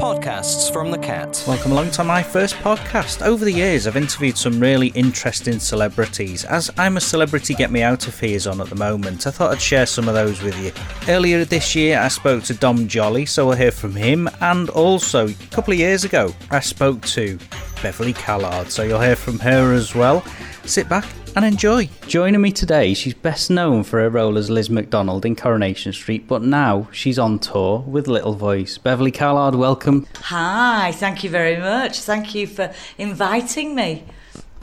[0.00, 1.44] Podcasts from the Cat.
[1.46, 3.20] Welcome along to my first podcast.
[3.20, 6.46] Over the years, I've interviewed some really interesting celebrities.
[6.46, 9.52] As I'm a Celebrity Get Me Out of Here's on at the moment, I thought
[9.52, 10.72] I'd share some of those with you.
[11.06, 14.26] Earlier this year, I spoke to Dom Joly, so we'll hear from him.
[14.40, 17.38] And also, a couple of years ago, I spoke to
[17.82, 20.24] Beverley Callard, so you'll hear from her as well.
[20.64, 21.04] Sit back
[21.34, 21.88] and enjoy.
[22.06, 26.28] Joining me today, she's best known for her role as Liz McDonald in Coronation Street,
[26.28, 28.78] but now she's on tour with Little Voice.
[28.78, 30.06] Beverley Callard, welcome.
[30.16, 32.00] Hi, thank you very much.
[32.00, 34.04] Thank you for inviting me.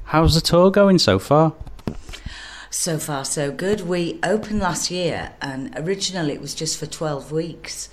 [0.06, 1.54] How's the tour going so far?
[2.70, 3.82] So far, so good.
[3.82, 7.90] We opened last year, and originally it was just for 12 weeks.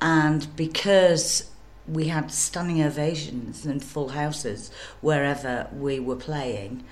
[0.00, 1.50] And because
[1.88, 6.84] we had stunning ovations and full houses wherever we were playing,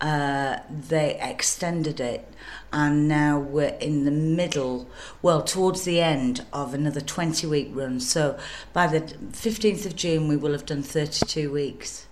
[0.00, 2.32] uh, they extended it,
[2.72, 4.88] and now we're in the middle,
[5.22, 8.00] well, towards the end of another 20 week run.
[8.00, 8.38] So
[8.72, 12.06] by the 15th of June, we will have done 32 weeks.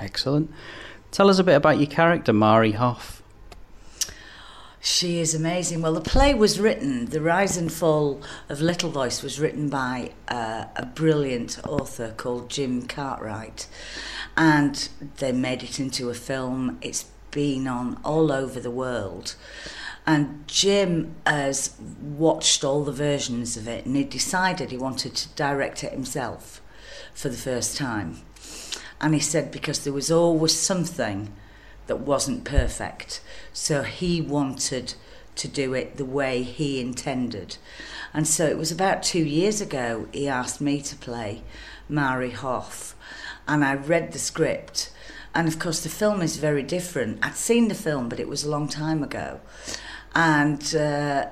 [0.00, 0.50] Excellent.
[1.10, 3.22] Tell us a bit about your character, Mari Hoff.
[4.80, 5.82] She is amazing.
[5.82, 10.12] Well, the play was written, The Rise and Fall of Little Voice was written by
[10.28, 13.66] uh, a brilliant author called Jim Cartwright.
[14.36, 16.78] And they made it into a film.
[16.82, 19.34] It's been on all over the world.
[20.06, 25.28] And Jim has watched all the versions of it and he decided he wanted to
[25.30, 26.60] direct it himself
[27.12, 28.18] for the first time.
[29.00, 31.32] And he said because there was always something
[31.88, 33.20] that wasn't perfect.
[33.52, 34.94] So he wanted
[35.36, 37.58] to do it the way he intended.
[38.14, 41.42] And so it was about two years ago he asked me to play
[41.88, 42.94] Mari Hoff.
[43.48, 44.90] And I read the script.
[45.34, 47.18] And of course, the film is very different.
[47.22, 49.40] I'd seen the film, but it was a long time ago.
[50.14, 51.26] And uh,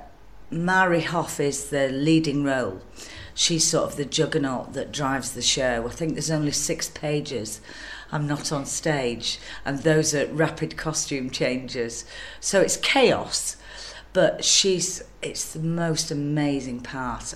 [0.51, 2.81] Mari Hoff is the leading role.
[3.33, 5.85] She's sort of the juggernaut that drives the show.
[5.87, 7.59] I think there's only six pages.
[8.11, 12.05] I'm not on stage, and those are rapid costume changes.
[12.39, 13.57] So it's chaos,
[14.13, 17.33] but she's it's the most amazing part.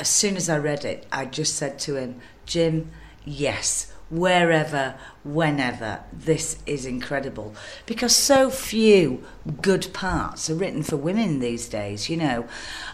[0.00, 2.90] As soon as I read it, I just said to him, Jim,
[3.26, 6.00] yes, wherever, whenever.
[6.12, 7.54] This is incredible
[7.84, 9.22] because so few
[9.60, 12.48] good parts are written for women these days, you know.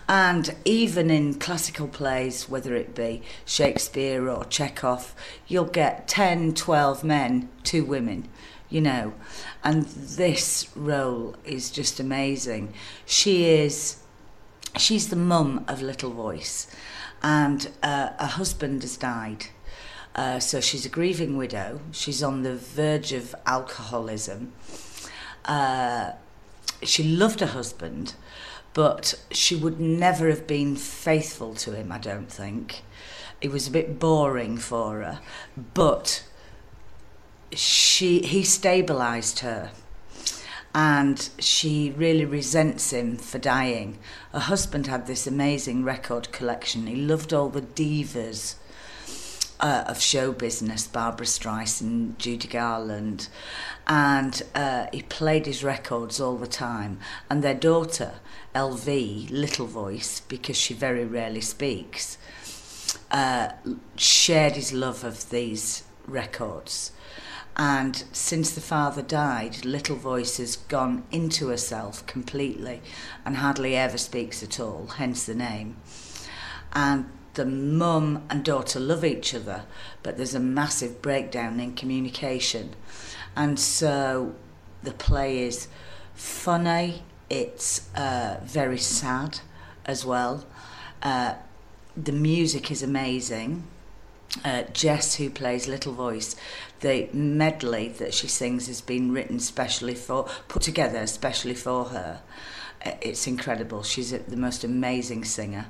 [0.08, 5.14] And even in classical plays, whether it be Shakespeare or Chekhov,
[5.46, 8.28] you'll get 10, 12 men, two women,
[8.68, 9.14] you know.
[9.62, 12.74] And this role is just amazing.
[13.06, 13.98] She is,
[14.76, 16.66] she's the mum of Little Voice,
[17.24, 19.46] and uh, her husband has died
[20.14, 21.80] uh, so she's a grieving widow.
[21.90, 24.52] She's on the verge of alcoholism.
[25.44, 26.12] Uh,
[26.82, 28.14] she loved her husband,
[28.74, 32.82] but she would never have been faithful to him, I don't think.
[33.40, 35.20] It was a bit boring for her,
[35.74, 36.24] but
[37.52, 39.70] she he stabilized her
[40.74, 43.98] and she really resents him for dying.
[44.32, 46.88] Her husband had this amazing record collection.
[46.88, 48.56] He loved all the divas
[49.60, 53.28] uh, of show business, Barbra Streisand, Judy Garland,
[53.86, 56.98] and uh, he played his records all the time.
[57.30, 58.14] And their daughter,
[58.54, 62.18] LV, Little Voice, because she very rarely speaks,
[63.12, 63.50] uh,
[63.96, 66.90] shared his love of these records.
[67.56, 72.82] And since the father died, Little Voice has gone into herself completely
[73.24, 75.76] and hardly ever speaks at all, hence the name.
[76.72, 79.64] And the mum and daughter love each other,
[80.02, 82.74] but there's a massive breakdown in communication.
[83.36, 84.34] And so
[84.82, 85.68] the play is
[86.14, 89.40] funny, it's uh, very sad
[89.84, 90.44] as well.
[91.02, 91.34] Uh,
[91.96, 93.64] the music is amazing.
[94.44, 96.34] Uh, Jess, who plays Little Voice,
[96.80, 102.20] the medley that she sings has been written specially for, put together especially for her.
[102.84, 103.82] Uh, it's incredible.
[103.82, 105.66] She's a, the most amazing singer.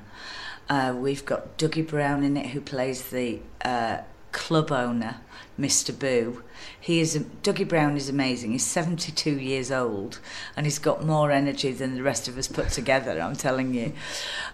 [0.69, 3.99] Uh, we've got Dougie Brown in it, who plays the uh,
[4.31, 5.17] club owner,
[5.59, 5.97] Mr.
[5.97, 6.43] Boo.
[6.79, 8.51] He is Dougie Brown is amazing.
[8.51, 10.19] He's 72 years old,
[10.57, 13.19] and he's got more energy than the rest of us put together.
[13.21, 13.93] I'm telling you.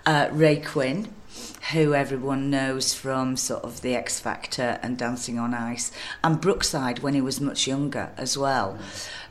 [0.05, 1.13] Uh, Ray Quinn,
[1.71, 5.91] who everyone knows from sort of the X Factor and Dancing on Ice,
[6.23, 8.77] and Brookside when he was much younger as well.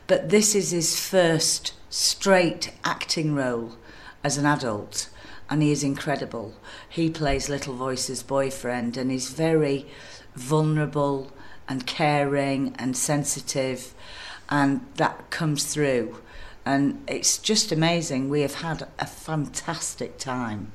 [0.07, 3.77] But this is his first straight acting role
[4.23, 5.09] as an adult
[5.51, 6.53] and he is incredible.
[6.87, 9.85] He plays Little Voice's boyfriend and he's very
[10.33, 11.29] vulnerable
[11.67, 13.93] and caring and sensitive,
[14.49, 16.21] and that comes through.
[16.65, 18.29] And it's just amazing.
[18.29, 20.71] We have had a fantastic time.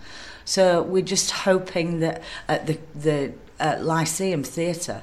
[0.47, 5.03] So we're just hoping that at the, the uh, Lyceum Theatre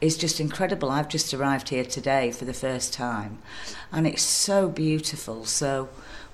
[0.00, 0.88] is just incredible.
[0.88, 3.38] I've just arrived here today for the first time,
[3.90, 5.44] and it's so beautiful.
[5.46, 5.88] So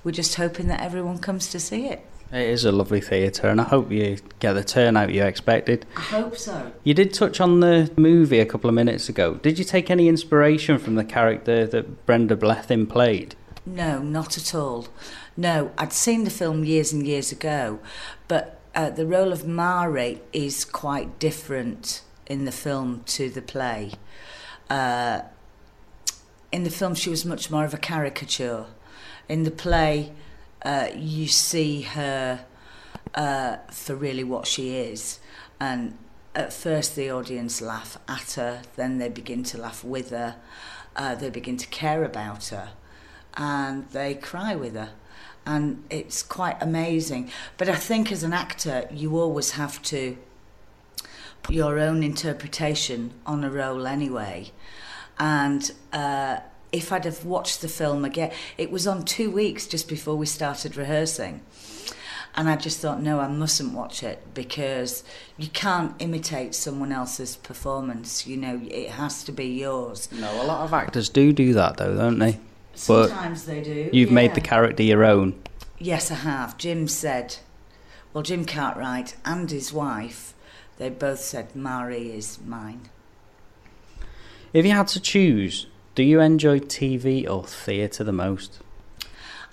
[0.05, 2.05] we're just hoping that everyone comes to see it.
[2.33, 5.87] It is a lovely theatre, and I hope you get the turnout you expected.
[5.97, 6.71] I hope so.
[6.85, 9.35] You did touch on the movie a couple of minutes ago.
[9.37, 13.37] Did you take any inspiration from the character that Brenda Blethyn played?
[13.67, 14.89] No, not at all.
[15.37, 17.79] No, I'd seen the film years and years ago,
[18.29, 23.93] but uh, the role of Mari is quite different in the film to the play.
[24.69, 25.23] Uh,
[26.53, 28.67] in the film, she was much more of a caricature.
[29.29, 30.13] In the play,
[30.63, 32.45] uh, you see her
[33.15, 35.21] uh, for really what she is.
[35.59, 35.97] And
[36.35, 40.37] at first, the audience laugh at her, then they begin to laugh with her,
[40.97, 42.71] uh, they begin to care about her,
[43.37, 44.91] and they cry with her.
[45.47, 47.31] And it's quite amazing.
[47.57, 50.17] But I think as an actor, you always have to
[51.43, 54.53] put your own interpretation on a role anyway.
[55.19, 56.41] And uh,
[56.73, 60.27] if I'd have watched the film again, it was on two weeks just before we
[60.27, 61.43] started rehearsing.
[62.37, 65.03] And I just thought, no, I mustn't watch it because
[65.37, 68.27] you can't imitate someone else's performance.
[68.27, 70.09] You know, it has to be yours.
[70.13, 72.39] No, a lot of actors do do that, though, don't they?
[72.81, 73.91] Sometimes but they do.
[73.93, 74.15] You've yeah.
[74.15, 75.41] made the character your own.
[75.79, 76.59] Yes, I have.
[76.59, 77.37] Jim said,
[78.13, 80.35] well, Jim Cartwright and his wife,
[80.79, 82.89] they both said, Mari is mine.
[84.53, 88.61] If you had to choose do you enjoy TV or theatre the most?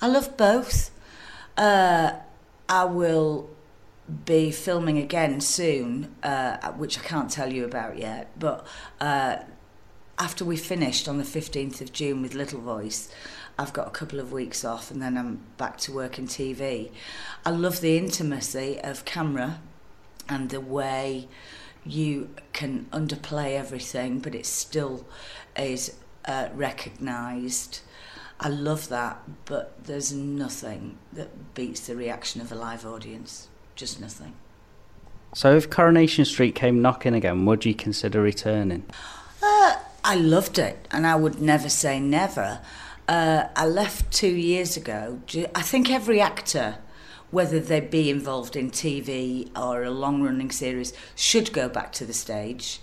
[0.02, 0.92] I love both.
[1.58, 2.14] Uh,
[2.70, 3.50] I will
[4.26, 8.30] be filming again soon, uh, which I can't tell you about yet.
[8.40, 8.66] But
[9.02, 9.38] uh,
[10.19, 13.10] after we finished on the 15th of June with Little Voice,
[13.60, 16.92] I've got a couple of weeks off and then I'm back to work in TV.
[17.46, 19.60] I love the intimacy of camera
[20.28, 21.28] and the way
[21.86, 25.06] you can underplay everything, but it still
[25.58, 27.81] is uh, recognised.
[28.40, 33.48] I love that, but there's nothing that beats the reaction of a live audience.
[33.75, 34.34] Just nothing.
[35.34, 38.86] So, if Coronation Street came knocking again, would you consider returning?
[39.42, 39.75] Uh,
[40.07, 42.62] I loved it, and I would never say never.
[43.07, 45.21] Uh, I left two years ago.
[45.54, 46.77] I think every actor,
[47.30, 52.06] whether they be involved in TV or a long running series, should go back to
[52.06, 52.80] the stage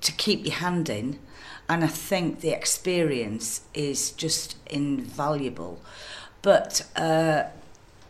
[0.00, 1.20] to keep your hand in
[1.68, 5.80] and I think the experience is just invaluable.
[6.42, 7.44] But uh,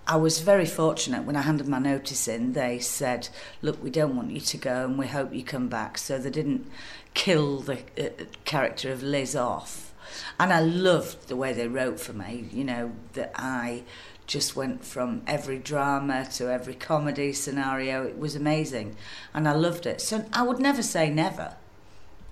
[0.09, 2.53] I was very fortunate when I handed my notice in.
[2.53, 3.29] They said,
[3.61, 6.31] "Look, we don't want you to go, and we hope you come back." So they
[6.31, 6.71] didn't
[7.15, 9.93] kill the uh, character of Liz off,
[10.39, 12.49] and I loved the way they wrote for me.
[12.53, 13.83] You know that I
[14.27, 18.05] just went from every drama to every comedy scenario.
[18.05, 18.97] It was amazing,
[19.35, 20.01] and I loved it.
[20.01, 21.57] So I would never say never.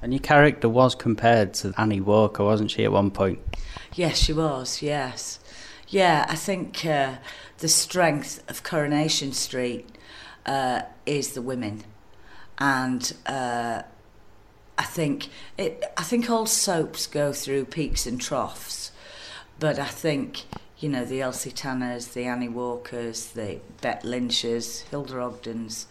[0.01, 3.39] And your character was compared to Annie Walker, wasn't she, at one point?
[3.95, 5.41] Yes, she was, yes.
[5.95, 7.19] Yeah, I think uh,
[7.59, 9.87] the strength of Coronation Street
[10.45, 11.85] uh, is the women.
[12.59, 13.83] And uh,
[14.77, 18.91] I think it, I think all soaps go through peaks and troughs,
[19.61, 20.47] but I think
[20.81, 25.87] you know the Elsie Tanners, the Annie Walkers, the Bet Lynches, Hilda Ogdens,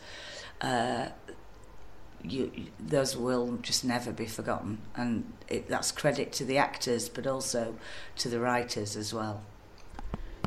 [0.59, 1.07] uh,
[2.21, 4.79] you, those will just never be forgotten.
[4.97, 7.75] And it, that's credit to the actors, but also
[8.17, 9.43] to the writers as well.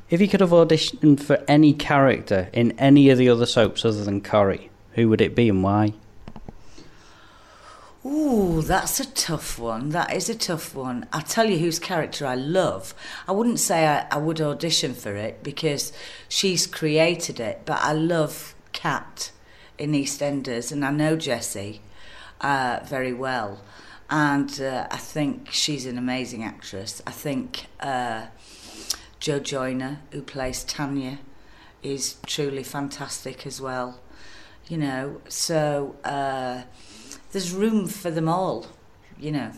[0.08, 4.04] If you could have auditioned for any character in any of the other soaps other
[4.04, 5.94] than Corrie, who would it be and why?
[8.04, 9.88] Ooh, that's a tough one.
[9.88, 11.08] That is a tough one.
[11.12, 12.94] I'll tell you whose character I love.
[13.26, 15.92] I wouldn't say I, I would audition for it because
[16.28, 19.32] she's created it, but I love Kat
[19.76, 21.80] in EastEnders, and I know Jessie
[22.40, 23.60] uh, very well.
[24.08, 27.02] And uh, I think she's an amazing actress.
[27.08, 28.26] I think uh,
[29.20, 31.18] Jo Joyner, who plays Tanya,
[31.82, 34.00] is truly fantastic as well.
[34.68, 36.62] You know, so uh,
[37.32, 38.66] there's room for them all,
[39.18, 39.52] you know.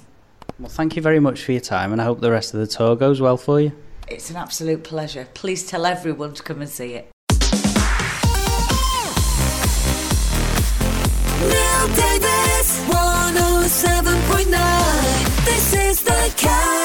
[0.58, 2.66] Well, thank you very much for your time, and I hope the rest of the
[2.66, 3.72] tour goes well for you.
[4.08, 5.28] It's an absolute pleasure.
[5.34, 7.10] Please tell everyone to come and see it.
[11.94, 15.44] Davis, 107.9.
[15.44, 16.77] This is the cat.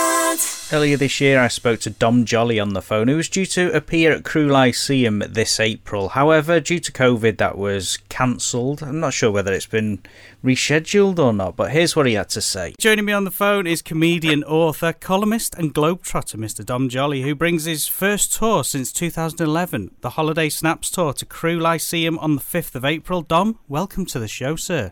[0.73, 3.71] Earlier this year, I spoke to Dom Joly on the phone, who was due to
[3.75, 6.09] appear at Crewe Lyceum this April.
[6.09, 8.81] However, due to COVID, that was cancelled.
[8.81, 10.01] I'm not sure whether it's been
[10.43, 12.73] rescheduled or not, but here's what he had to say.
[12.79, 16.65] Joining me on the phone is comedian, author, columnist, and globetrotter Mr.
[16.65, 21.59] Dom Joly, who brings his first tour since 2011, the Holiday Snaps Tour, to Crewe
[21.59, 23.21] Lyceum on the 5th of April.
[23.21, 24.91] Dom, welcome to the show, sir.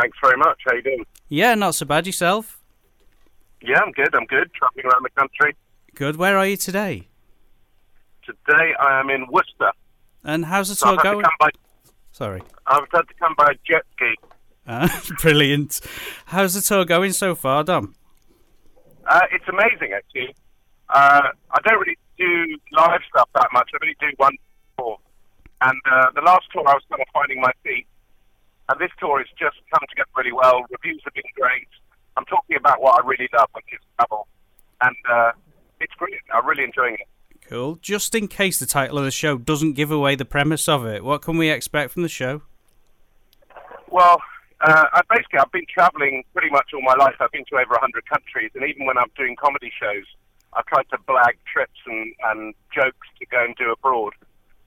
[0.00, 0.60] Thanks very much.
[0.64, 1.04] How you doing?
[1.28, 2.60] Yeah, not so bad yourself.
[3.66, 4.14] Yeah, I'm good.
[4.14, 4.52] I'm good.
[4.52, 5.56] Traveling around the country.
[5.94, 6.16] Good.
[6.16, 7.08] Where are you today?
[8.24, 9.70] Today I am in Worcester.
[10.22, 11.22] And how's the tour to going?
[11.22, 11.48] come by.
[12.12, 12.42] Sorry.
[12.66, 14.14] I've had to come by jet ski.
[14.66, 14.88] Uh,
[15.22, 15.80] brilliant.
[16.26, 17.94] How's the tour going so far, Dom?
[19.06, 20.34] Uh, it's amazing, actually.
[20.90, 23.70] Uh, I don't really do live stuff that much.
[23.72, 24.36] I really do one
[24.78, 24.98] tour.
[25.62, 27.86] And uh, the last tour, I was kind of finding my feet.
[28.68, 30.64] And this tour has just come together really well.
[30.70, 31.68] Reviews have been great.
[32.16, 34.26] I'm talking about what I really love, which is travel.
[34.80, 35.32] And uh,
[35.80, 36.22] it's brilliant.
[36.32, 37.08] I'm really enjoying it.
[37.48, 37.76] Cool.
[37.76, 41.04] Just in case the title of the show doesn't give away the premise of it,
[41.04, 42.42] what can we expect from the show?
[43.90, 44.18] Well,
[44.60, 47.14] uh, I basically, I've been traveling pretty much all my life.
[47.20, 50.04] I've been to over 100 countries, and even when I'm doing comedy shows,
[50.54, 54.14] I've tried to blag trips and, and jokes to go and do abroad.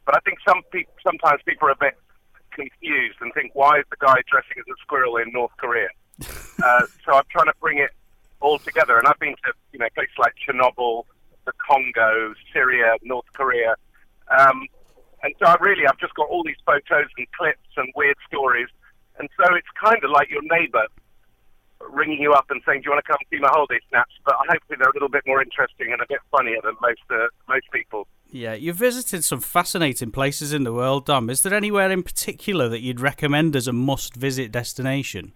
[0.05, 1.97] But I think some people, sometimes people are a bit
[2.51, 5.87] confused and think, why is the guy dressing as a squirrel in North Korea?
[6.63, 7.91] Uh, so I'm trying to bring it
[8.39, 11.03] all together, and I've been to you know places like Chernobyl,
[11.45, 13.75] the Congo, Syria, North Korea.
[14.29, 14.67] Um,
[15.24, 18.67] and so I really, I've just got all these photos and clips and weird stories.
[19.19, 20.86] And so it's kind of like your neighbour
[21.91, 24.36] ringing you up and saying, "Do you want to come see my holiday snaps?" But
[24.47, 27.65] hopefully they're a little bit more interesting and a bit funnier than most uh, most
[27.71, 28.07] people.
[28.29, 31.29] Yeah, you've visited some fascinating places in the world, Dom.
[31.29, 35.31] Is there anywhere in particular that you'd recommend as a must-visit destination?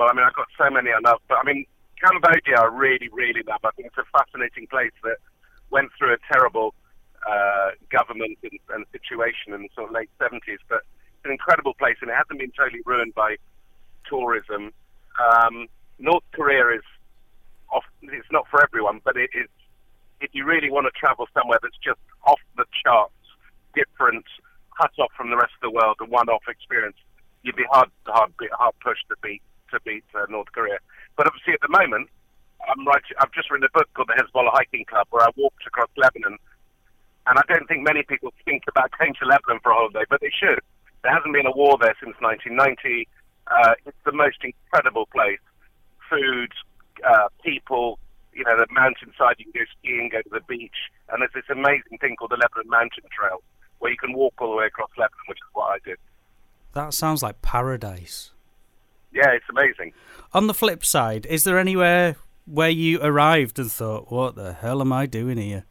[0.00, 1.66] Well, I mean, I've got so many I love, but I mean,
[2.00, 3.60] Cambodia I really, really love.
[3.64, 5.18] I think it's a fascinating place that
[5.68, 6.72] went through a terrible
[7.28, 11.74] uh, government and, and situation in the sort of late 70s, but it's an incredible
[11.74, 13.36] place and it hasn't been totally ruined by
[14.08, 14.72] tourism.
[15.20, 16.86] Um, North Korea is
[17.70, 19.52] off, it's not for everyone, but it is,
[20.22, 23.12] if you really want to travel somewhere that's just off the charts,
[23.76, 24.24] different,
[24.80, 26.96] cut off from the rest of the world, a one-off experience,
[27.42, 30.78] you'd be hard, hard, hard pushed to beat to beat uh, North Korea.
[31.16, 32.08] But obviously, at the moment,
[32.68, 33.02] I'm right.
[33.18, 36.38] I've just written a book called The Hezbollah Hiking Club, where I walked across Lebanon,
[37.26, 40.20] and I don't think many people think about going to Lebanon for a holiday, but
[40.20, 40.60] they should.
[41.02, 43.08] There hasn't been a war there since 1990.
[43.46, 45.40] Uh, it's the most incredible place.
[46.08, 46.52] Food,
[47.06, 47.98] uh, people,
[48.32, 49.36] you know, the mountainside.
[49.38, 52.36] You can go skiing, go to the beach, and there's this amazing thing called the
[52.36, 53.42] Lebanon Mountain Trail,
[53.78, 55.98] where you can walk all the way across Lebanon, which is what I did.
[56.74, 58.32] That sounds like paradise.
[59.12, 59.92] Yeah, it's amazing.
[60.32, 64.80] On the flip side, is there anywhere where you arrived and thought, "What the hell
[64.80, 65.64] am I doing here"?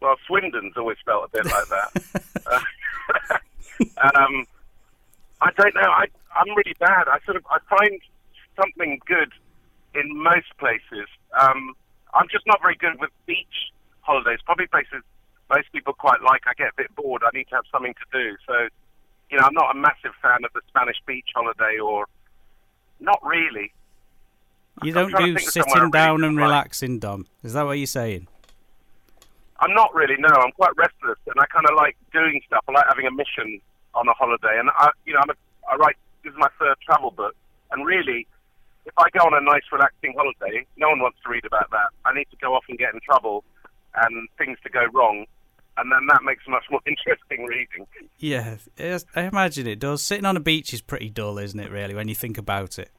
[0.00, 2.24] Well, Swindon's always felt a bit like that.
[2.46, 2.60] uh,
[4.14, 4.46] um,
[5.40, 5.90] I don't know.
[5.90, 7.08] I, I'm really bad.
[7.08, 8.00] I sort of I find
[8.60, 9.32] something good
[9.94, 11.08] in most places.
[11.40, 11.74] Um,
[12.14, 14.38] I'm just not very good with beach holidays.
[14.44, 15.02] Probably places
[15.48, 16.42] most people quite like.
[16.46, 17.22] I get a bit bored.
[17.24, 18.36] I need to have something to do.
[18.46, 18.68] So,
[19.30, 22.06] you know, I'm not a massive fan of the Spanish beach holiday, or
[22.98, 23.72] not really.
[24.82, 26.42] You don't do think of somewhere I sitting really down and like.
[26.42, 27.26] relaxing, Dom.
[27.42, 28.26] Is that what you're saying?
[29.60, 30.16] I'm not really.
[30.18, 32.64] No, I'm quite restless, and I kind of like doing stuff.
[32.68, 33.60] I like having a mission
[33.94, 35.34] on a holiday, and I, you know, I'm a,
[35.70, 35.96] I write.
[36.24, 37.34] This is my third travel book,
[37.70, 38.26] and really,
[38.86, 41.88] if I go on a nice, relaxing holiday, no one wants to read about that.
[42.04, 43.44] I need to go off and get in trouble,
[43.94, 45.26] and things to go wrong,
[45.76, 47.86] and then that makes much more interesting reading.
[48.18, 50.02] Yeah, yes, I imagine it does.
[50.02, 51.70] Sitting on a beach is pretty dull, isn't it?
[51.70, 52.90] Really, when you think about it.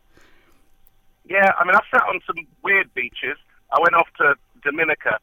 [1.30, 3.38] Yeah, I mean, I've sat on some weird beaches.
[3.72, 5.18] I went off to Dominica,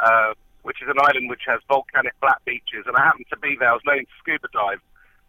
[0.00, 3.56] uh, which is an island which has volcanic black beaches, and I happened to be
[3.58, 3.70] there.
[3.70, 4.80] I was learning to scuba dive,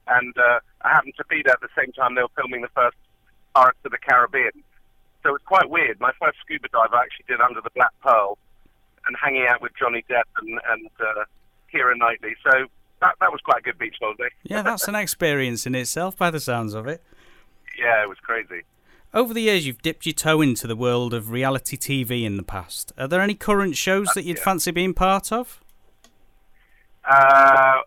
[0.07, 2.73] and uh, I happened to be there at the same time they were filming the
[2.75, 2.97] first
[3.53, 4.63] Pirates of the Caribbean.
[5.23, 5.99] So it's quite weird.
[5.99, 8.37] My first scuba dive I actually did under the Black Pearl,
[9.05, 11.23] and hanging out with Johnny Depp and, and uh,
[11.73, 12.35] Keira Knightley.
[12.43, 12.67] So
[13.01, 14.29] that that was quite a good beach holiday.
[14.43, 17.03] Yeah, that's an experience in itself, by the sounds of it.
[17.77, 18.63] Yeah, it was crazy.
[19.13, 22.43] Over the years, you've dipped your toe into the world of reality TV in the
[22.43, 22.91] past.
[22.97, 24.43] Are there any current shows that you'd yeah.
[24.43, 25.61] fancy being part of?
[27.05, 27.77] Uh,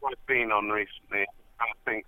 [0.00, 1.26] what I've been on recently,
[1.60, 2.06] I think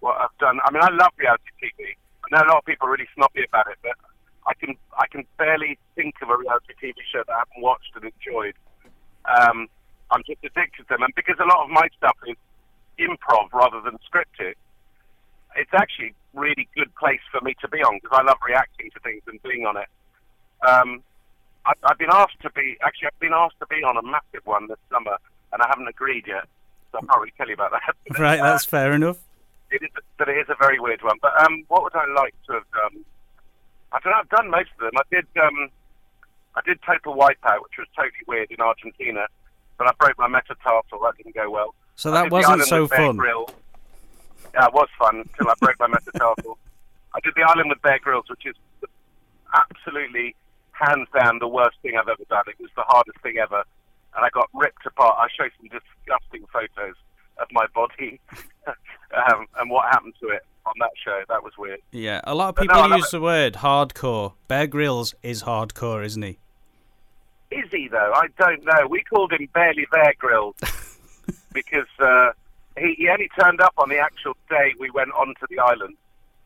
[0.00, 0.60] what I've done.
[0.64, 1.94] I mean, I love reality TV.
[2.24, 3.92] I know a lot of people are really snobby about it, but
[4.46, 7.92] I can I can barely think of a reality TV show that I haven't watched
[7.96, 8.54] and enjoyed.
[9.24, 9.68] Um,
[10.10, 12.36] I'm just addicted to them, and because a lot of my stuff is
[12.98, 14.54] improv rather than scripted,
[15.56, 18.90] it's actually a really good place for me to be on because I love reacting
[18.90, 19.88] to things and being on it.
[20.66, 21.02] Um,
[21.66, 24.44] I've, I've been asked to be actually I've been asked to be on a massive
[24.44, 25.16] one this summer,
[25.52, 26.44] and I haven't agreed yet.
[26.92, 27.94] So I can't really tell you about that.
[28.18, 29.18] Right, that's fair enough.
[29.70, 31.16] it is, but it is a very weird one.
[31.22, 33.04] But um, what would I like to have done?
[33.92, 34.18] I don't know.
[34.20, 34.92] I've done most of them.
[34.96, 35.26] I did.
[35.42, 35.70] Um,
[36.56, 39.26] I did Total Wipeout, which was totally weird in Argentina,
[39.78, 40.98] but I broke my metatarsal.
[41.02, 41.74] That didn't go well.
[41.96, 43.16] So that wasn't so fun.
[43.16, 43.50] Grylls.
[44.52, 46.58] Yeah, it was fun until I broke my metatarsal.
[47.14, 48.54] I did the island with Bear Grylls, which is
[49.54, 50.34] absolutely,
[50.72, 52.44] hands down, the worst thing I've ever done.
[52.48, 53.62] It was the hardest thing ever,
[54.16, 55.16] and I got ripped apart.
[55.18, 56.94] I showed some disgusting photos
[57.38, 58.20] of my body
[58.66, 61.22] um, and what happened to it on that show.
[61.28, 61.80] That was weird.
[61.92, 64.34] Yeah, a lot of people no, use the word hardcore.
[64.48, 66.38] Bear Grylls is hardcore, isn't he?
[67.94, 68.12] Though?
[68.12, 68.88] I don't know.
[68.88, 70.56] We called him Barely Bear Grylls
[71.52, 72.30] because uh,
[72.76, 75.94] he, he only turned up on the actual day we went onto the island.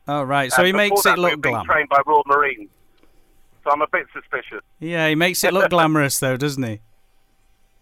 [0.07, 1.65] Oh right, so Uh, he makes that, it look glam.
[1.65, 2.69] trained by Royal Marines,
[3.63, 4.61] so I'm a bit suspicious.
[4.79, 6.79] Yeah, he makes it look glamorous though, doesn't he?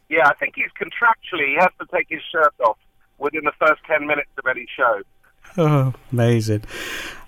[0.09, 2.77] Yeah, I think he's contractually he has to take his shirt off
[3.17, 5.01] within the first ten minutes of any show.
[5.59, 6.63] Oh, amazing.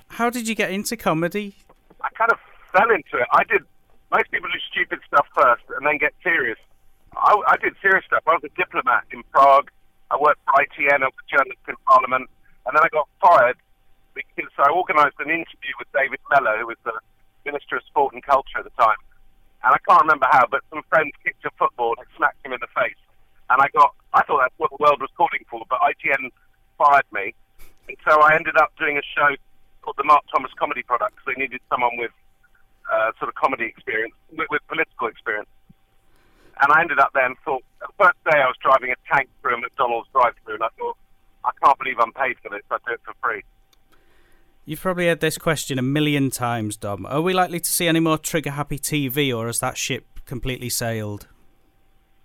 [0.09, 1.55] How did you get into comedy?
[2.01, 2.37] I kind of
[2.71, 3.27] fell into it.
[3.31, 3.63] I did.
[4.11, 6.57] Most people do stupid stuff first and then get serious.
[7.15, 8.23] I, I did serious stuff.
[8.25, 9.69] I was a diplomat in Prague.
[10.09, 11.05] I worked for ITN.
[11.05, 12.29] I was a journalist in Parliament,
[12.65, 13.57] and then I got fired
[14.13, 16.97] because I organised an interview with David Mellor, who was the
[17.45, 18.97] Minister of Sport and Culture at the time.
[19.63, 22.59] And I can't remember how, but some friends kicked a football and smacked him in
[22.61, 22.97] the face.
[23.49, 26.31] And I got, I thought that's what the world was calling for, but ITN
[26.77, 27.33] fired me.
[27.87, 29.35] And so I ended up doing a show
[29.81, 32.11] called the Mark Thomas Comedy Product because they needed someone with
[32.91, 35.49] uh, sort of comedy experience, with, with political experience.
[36.61, 39.29] And I ended up there and thought, the first day I was driving a tank
[39.41, 40.97] through a McDonald's drive-through, and I thought,
[41.45, 42.63] I can't believe I'm paid for this.
[42.69, 43.43] I do it for free.
[44.65, 47.05] You've probably had this question a million times, Dom.
[47.05, 50.69] Are we likely to see any more Trigger Happy TV, or has that ship completely
[50.69, 51.27] sailed?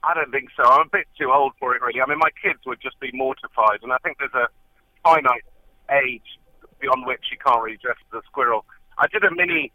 [0.03, 0.65] I don't think so.
[0.65, 2.03] I'm a bit too old for it, really.
[2.03, 4.49] I mean, my kids would just be mortified, and I think there's a
[5.03, 5.45] finite
[5.91, 6.39] age
[6.81, 8.65] beyond which you can't really dress as a squirrel.
[8.99, 9.73] I did a mini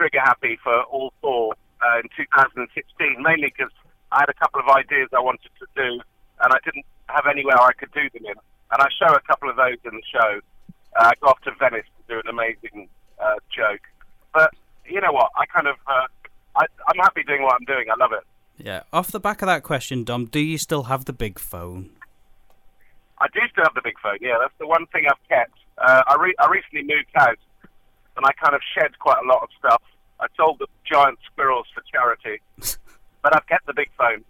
[0.00, 1.52] trigger happy for all four
[1.84, 3.72] uh, in 2016, mainly because
[4.12, 6.00] I had a couple of ideas I wanted to do,
[6.40, 8.38] and I didn't have anywhere I could do them in.
[8.72, 10.40] And I show a couple of those in the show.
[10.96, 12.88] Uh, I go off to Venice to do an amazing
[13.20, 13.82] uh, joke.
[14.32, 14.50] But
[14.86, 15.30] you know what?
[15.36, 16.06] I kind of, uh,
[16.56, 17.86] I, I'm happy doing what I'm doing.
[17.92, 18.24] I love it.
[18.56, 18.82] Yeah.
[18.92, 21.90] Off the back of that question, Dom, do you still have the big phone?
[23.18, 24.18] I do still have the big phone.
[24.20, 25.58] Yeah, that's the one thing I've kept.
[25.76, 27.36] Uh, I, re- I recently moved house,
[28.20, 29.82] and I kind of shed quite a lot of stuff.
[30.20, 32.42] I sold the giant squirrels for charity,
[33.22, 34.22] but I've kept the big phone,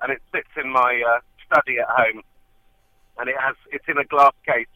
[0.00, 2.22] and it sits in my uh, study at home,
[3.18, 4.66] and it has it's in a glass case,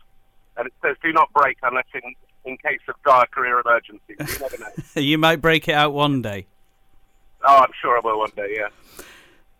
[0.58, 4.38] and it says "Do not break unless in in case of dire career emergency." You
[4.38, 4.70] never know.
[5.00, 6.46] you might break it out one day.
[7.44, 8.54] oh, I'm sure I will one day.
[8.54, 8.68] Yeah.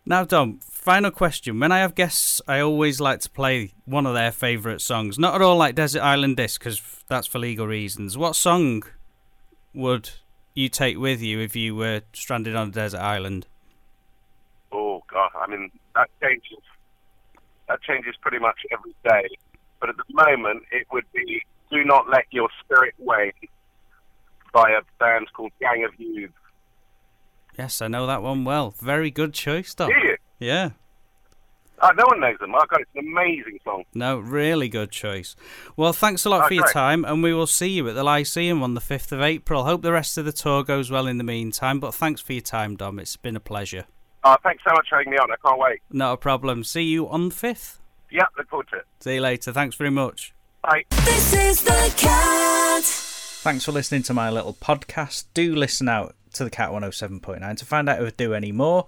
[0.05, 1.59] Now, Dom, final question.
[1.59, 5.19] When I have guests, I always like to play one of their favourite songs.
[5.19, 8.17] Not at all like Desert Island Disc, because that's for legal reasons.
[8.17, 8.83] What song
[9.73, 10.11] would
[10.53, 13.47] you take with you if you were stranded on a desert island?
[14.71, 16.59] Oh God, I mean that changes.
[17.67, 19.29] That changes pretty much every day.
[19.79, 23.31] But at the moment, it would be "Do Not Let Your Spirit Wane"
[24.53, 26.33] by a band called Gang of Youths.
[27.57, 28.71] Yes, I know that one well.
[28.79, 29.89] Very good choice, Dom.
[29.89, 30.17] Do you?
[30.39, 30.71] Yeah.
[31.81, 32.53] Uh, no one knows them.
[32.53, 33.83] Oh God, it's an amazing song.
[33.93, 35.35] No, really good choice.
[35.77, 38.03] Well, thanks a lot Oh, for your time, and we will see you at the
[38.03, 39.63] Lyceum on the 5th of April.
[39.63, 42.41] Hope the rest of the tour goes well in the meantime, but thanks for your
[42.41, 42.99] time, Dom.
[42.99, 43.85] It's been a pleasure.
[44.23, 45.31] Uh, thanks so much for having me on.
[45.31, 45.79] I can't wait.
[45.89, 46.63] Not a problem.
[46.65, 47.77] See you on the 5th.
[48.11, 48.85] Yeah, look forward to it.
[48.99, 49.53] See you later.
[49.53, 50.33] Thanks very much.
[50.61, 50.83] Bye.
[50.89, 52.83] This is the cat.
[52.83, 55.25] Thanks for listening to my little podcast.
[55.33, 58.85] Do listen out to the Cat 107.9 to find out if I do any more.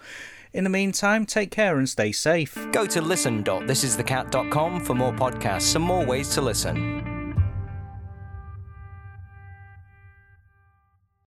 [0.54, 2.58] In the meantime, take care and stay safe.
[2.72, 7.11] Go to listen.thisisthecat.com for more podcasts and more ways to listen.